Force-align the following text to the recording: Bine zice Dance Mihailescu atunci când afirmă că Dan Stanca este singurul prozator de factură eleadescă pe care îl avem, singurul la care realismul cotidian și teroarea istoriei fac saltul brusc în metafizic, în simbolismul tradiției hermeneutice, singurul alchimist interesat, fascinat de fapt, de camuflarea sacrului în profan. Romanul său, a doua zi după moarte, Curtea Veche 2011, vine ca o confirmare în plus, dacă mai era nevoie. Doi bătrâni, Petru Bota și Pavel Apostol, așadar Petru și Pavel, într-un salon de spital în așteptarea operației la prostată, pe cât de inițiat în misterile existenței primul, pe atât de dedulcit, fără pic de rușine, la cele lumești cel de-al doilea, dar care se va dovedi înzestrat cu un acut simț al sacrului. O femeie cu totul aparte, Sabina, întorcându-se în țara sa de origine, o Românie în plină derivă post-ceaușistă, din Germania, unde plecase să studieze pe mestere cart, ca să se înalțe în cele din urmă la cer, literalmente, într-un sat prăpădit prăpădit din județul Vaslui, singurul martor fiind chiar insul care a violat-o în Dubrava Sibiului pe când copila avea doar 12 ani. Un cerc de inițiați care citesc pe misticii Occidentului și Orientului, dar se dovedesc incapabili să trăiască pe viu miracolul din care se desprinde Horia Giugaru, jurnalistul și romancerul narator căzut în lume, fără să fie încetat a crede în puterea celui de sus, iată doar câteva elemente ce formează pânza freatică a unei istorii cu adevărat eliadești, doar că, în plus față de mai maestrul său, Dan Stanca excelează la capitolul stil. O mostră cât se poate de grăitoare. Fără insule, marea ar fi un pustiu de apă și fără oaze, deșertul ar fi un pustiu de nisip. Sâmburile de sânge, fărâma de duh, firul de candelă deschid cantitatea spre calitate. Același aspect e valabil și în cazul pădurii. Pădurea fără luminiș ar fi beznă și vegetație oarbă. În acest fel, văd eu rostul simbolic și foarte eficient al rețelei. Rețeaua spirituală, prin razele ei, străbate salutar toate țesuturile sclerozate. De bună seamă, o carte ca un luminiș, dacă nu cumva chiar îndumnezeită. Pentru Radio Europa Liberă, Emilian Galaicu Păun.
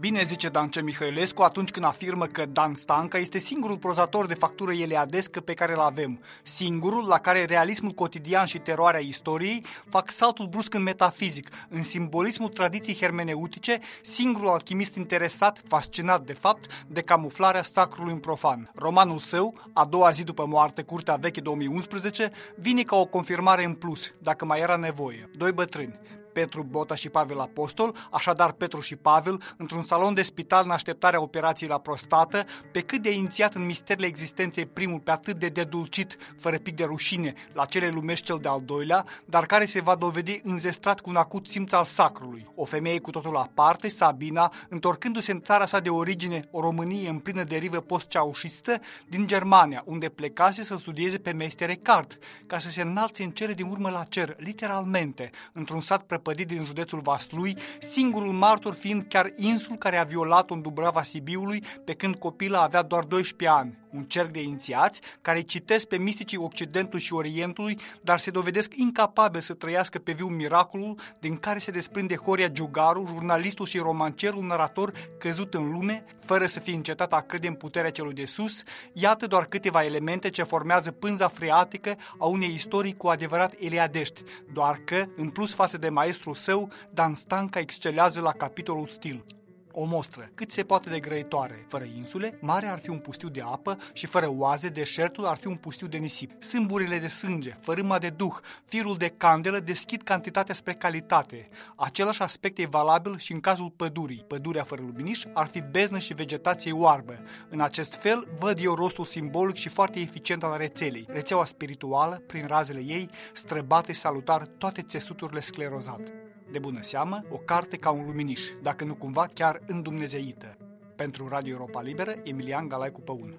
Bine 0.00 0.22
zice 0.22 0.48
Dance 0.48 0.82
Mihailescu 0.82 1.42
atunci 1.42 1.70
când 1.70 1.84
afirmă 1.84 2.26
că 2.26 2.46
Dan 2.46 2.74
Stanca 2.74 3.18
este 3.18 3.38
singurul 3.38 3.76
prozator 3.76 4.26
de 4.26 4.34
factură 4.34 4.72
eleadescă 4.72 5.40
pe 5.40 5.54
care 5.54 5.72
îl 5.72 5.78
avem, 5.78 6.20
singurul 6.42 7.06
la 7.06 7.18
care 7.18 7.44
realismul 7.44 7.92
cotidian 7.92 8.44
și 8.44 8.58
teroarea 8.58 9.00
istoriei 9.00 9.64
fac 9.88 10.10
saltul 10.10 10.46
brusc 10.46 10.74
în 10.74 10.82
metafizic, 10.82 11.48
în 11.68 11.82
simbolismul 11.82 12.48
tradiției 12.48 12.96
hermeneutice, 12.96 13.80
singurul 14.02 14.48
alchimist 14.48 14.94
interesat, 14.94 15.62
fascinat 15.68 16.24
de 16.24 16.32
fapt, 16.32 16.84
de 16.86 17.00
camuflarea 17.00 17.62
sacrului 17.62 18.12
în 18.12 18.18
profan. 18.18 18.70
Romanul 18.74 19.18
său, 19.18 19.54
a 19.72 19.84
doua 19.84 20.10
zi 20.10 20.24
după 20.24 20.46
moarte, 20.46 20.82
Curtea 20.82 21.14
Veche 21.14 21.40
2011, 21.40 22.30
vine 22.56 22.82
ca 22.82 22.96
o 22.96 23.04
confirmare 23.04 23.64
în 23.64 23.74
plus, 23.74 24.12
dacă 24.18 24.44
mai 24.44 24.60
era 24.60 24.76
nevoie. 24.76 25.30
Doi 25.36 25.52
bătrâni, 25.52 25.98
Petru 26.32 26.62
Bota 26.62 26.94
și 26.94 27.08
Pavel 27.08 27.40
Apostol, 27.40 27.96
așadar 28.10 28.52
Petru 28.52 28.80
și 28.80 28.96
Pavel, 28.96 29.42
într-un 29.56 29.82
salon 29.82 30.14
de 30.14 30.22
spital 30.22 30.62
în 30.64 30.70
așteptarea 30.70 31.22
operației 31.22 31.68
la 31.68 31.78
prostată, 31.78 32.44
pe 32.72 32.80
cât 32.80 33.02
de 33.02 33.10
inițiat 33.10 33.54
în 33.54 33.64
misterile 33.66 34.06
existenței 34.06 34.66
primul, 34.66 34.98
pe 34.98 35.10
atât 35.10 35.36
de 35.36 35.48
dedulcit, 35.48 36.16
fără 36.38 36.58
pic 36.58 36.76
de 36.76 36.84
rușine, 36.84 37.34
la 37.52 37.64
cele 37.64 37.88
lumești 37.88 38.24
cel 38.24 38.38
de-al 38.42 38.62
doilea, 38.64 39.04
dar 39.24 39.46
care 39.46 39.64
se 39.64 39.80
va 39.80 39.94
dovedi 39.94 40.40
înzestrat 40.42 41.00
cu 41.00 41.10
un 41.10 41.16
acut 41.16 41.46
simț 41.46 41.72
al 41.72 41.84
sacrului. 41.84 42.46
O 42.54 42.64
femeie 42.64 42.98
cu 42.98 43.10
totul 43.10 43.36
aparte, 43.36 43.88
Sabina, 43.88 44.52
întorcându-se 44.68 45.32
în 45.32 45.40
țara 45.40 45.66
sa 45.66 45.80
de 45.80 45.88
origine, 45.88 46.48
o 46.50 46.60
Românie 46.60 47.08
în 47.08 47.18
plină 47.18 47.44
derivă 47.44 47.80
post-ceaușistă, 47.80 48.80
din 49.08 49.26
Germania, 49.26 49.82
unde 49.86 50.08
plecase 50.08 50.64
să 50.64 50.76
studieze 50.76 51.18
pe 51.18 51.32
mestere 51.32 51.74
cart, 51.74 52.18
ca 52.46 52.58
să 52.58 52.70
se 52.70 52.82
înalțe 52.82 53.22
în 53.22 53.30
cele 53.30 53.52
din 53.52 53.66
urmă 53.70 53.90
la 53.90 54.04
cer, 54.08 54.34
literalmente, 54.38 55.30
într-un 55.52 55.80
sat 55.80 56.02
prăpădit 56.02 56.19
prăpădit 56.20 56.46
din 56.46 56.64
județul 56.64 57.00
Vaslui, 57.00 57.56
singurul 57.78 58.32
martor 58.32 58.74
fiind 58.74 59.04
chiar 59.08 59.32
insul 59.36 59.76
care 59.76 59.96
a 59.96 60.04
violat-o 60.04 60.54
în 60.54 60.62
Dubrava 60.62 61.02
Sibiului 61.02 61.64
pe 61.84 61.94
când 61.94 62.14
copila 62.14 62.62
avea 62.62 62.82
doar 62.82 63.04
12 63.04 63.58
ani. 63.58 63.78
Un 63.92 64.02
cerc 64.02 64.30
de 64.30 64.42
inițiați 64.42 65.00
care 65.20 65.40
citesc 65.40 65.86
pe 65.86 65.96
misticii 65.96 66.38
Occidentului 66.38 67.00
și 67.00 67.12
Orientului, 67.12 67.78
dar 68.02 68.18
se 68.18 68.30
dovedesc 68.30 68.72
incapabili 68.76 69.42
să 69.42 69.54
trăiască 69.54 69.98
pe 69.98 70.12
viu 70.12 70.26
miracolul 70.26 70.94
din 71.20 71.36
care 71.36 71.58
se 71.58 71.70
desprinde 71.70 72.16
Horia 72.16 72.48
Giugaru, 72.48 73.06
jurnalistul 73.08 73.66
și 73.66 73.78
romancerul 73.78 74.44
narator 74.44 74.92
căzut 75.18 75.54
în 75.54 75.70
lume, 75.70 76.04
fără 76.24 76.46
să 76.46 76.60
fie 76.60 76.74
încetat 76.74 77.12
a 77.12 77.20
crede 77.20 77.46
în 77.46 77.54
puterea 77.54 77.90
celui 77.90 78.14
de 78.14 78.24
sus, 78.24 78.62
iată 78.92 79.26
doar 79.26 79.44
câteva 79.44 79.84
elemente 79.84 80.28
ce 80.28 80.42
formează 80.42 80.90
pânza 80.90 81.28
freatică 81.28 81.96
a 82.18 82.26
unei 82.26 82.52
istorii 82.52 82.96
cu 82.96 83.08
adevărat 83.08 83.54
eliadești, 83.58 84.22
doar 84.52 84.80
că, 84.84 85.04
în 85.16 85.30
plus 85.30 85.54
față 85.54 85.78
de 85.78 85.88
mai 85.88 86.08
maestrul 86.10 86.34
său, 86.34 86.68
Dan 86.90 87.14
Stanca 87.14 87.60
excelează 87.60 88.20
la 88.20 88.32
capitolul 88.32 88.86
stil. 88.86 89.39
O 89.72 89.84
mostră 89.84 90.30
cât 90.34 90.50
se 90.50 90.62
poate 90.62 90.90
de 90.90 91.00
grăitoare. 91.00 91.64
Fără 91.68 91.84
insule, 91.96 92.38
marea 92.40 92.72
ar 92.72 92.78
fi 92.78 92.90
un 92.90 92.98
pustiu 92.98 93.28
de 93.28 93.40
apă 93.44 93.78
și 93.92 94.06
fără 94.06 94.28
oaze, 94.30 94.68
deșertul 94.68 95.26
ar 95.26 95.36
fi 95.36 95.46
un 95.46 95.56
pustiu 95.56 95.86
de 95.86 95.96
nisip. 95.96 96.42
Sâmburile 96.42 96.98
de 96.98 97.08
sânge, 97.08 97.54
fărâma 97.60 97.98
de 97.98 98.08
duh, 98.08 98.34
firul 98.64 98.96
de 98.96 99.14
candelă 99.16 99.60
deschid 99.60 100.02
cantitatea 100.02 100.54
spre 100.54 100.74
calitate. 100.74 101.48
Același 101.76 102.22
aspect 102.22 102.58
e 102.58 102.66
valabil 102.66 103.18
și 103.18 103.32
în 103.32 103.40
cazul 103.40 103.72
pădurii. 103.76 104.24
Pădurea 104.26 104.62
fără 104.62 104.82
luminiș 104.82 105.24
ar 105.32 105.46
fi 105.46 105.60
beznă 105.60 105.98
și 105.98 106.14
vegetație 106.14 106.72
oarbă. 106.72 107.18
În 107.48 107.60
acest 107.60 107.94
fel, 107.94 108.28
văd 108.38 108.58
eu 108.60 108.74
rostul 108.74 109.04
simbolic 109.04 109.56
și 109.56 109.68
foarte 109.68 110.00
eficient 110.00 110.42
al 110.42 110.56
rețelei. 110.56 111.06
Rețeaua 111.08 111.44
spirituală, 111.44 112.22
prin 112.26 112.46
razele 112.46 112.80
ei, 112.80 113.10
străbate 113.32 113.92
salutar 113.92 114.46
toate 114.46 114.82
țesuturile 114.82 115.40
sclerozate. 115.40 116.29
De 116.52 116.58
bună 116.58 116.78
seamă, 116.82 117.24
o 117.28 117.36
carte 117.36 117.76
ca 117.76 117.90
un 117.90 118.06
luminiș, 118.06 118.40
dacă 118.62 118.84
nu 118.84 118.94
cumva 118.94 119.26
chiar 119.34 119.60
îndumnezeită. 119.66 120.56
Pentru 120.96 121.28
Radio 121.28 121.52
Europa 121.52 121.82
Liberă, 121.82 122.14
Emilian 122.22 122.68
Galaicu 122.68 123.00
Păun. 123.00 123.38